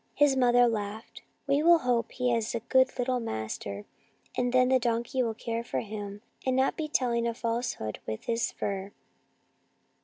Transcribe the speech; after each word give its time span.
His 0.15 0.35
mother 0.35 0.67
laughed." 0.67 1.21
We 1.47 1.61
will 1.61 1.77
hope 1.77 2.13
he 2.13 2.31
has 2.31 2.55
a 2.55 2.61
good 2.61 2.97
little 2.97 3.19
master, 3.19 3.85
and 4.35 4.51
then 4.51 4.69
the 4.69 4.79
donkey 4.79 5.21
will 5.21 5.35
care 5.35 5.63
for 5.63 5.81
him 5.81 6.23
and 6.43 6.55
not 6.55 6.75
be 6.75 6.87
telling 6.87 7.27
a 7.27 7.35
falsehood 7.35 7.99
with 8.07 8.23
his 8.23 8.51
fur. 8.51 8.93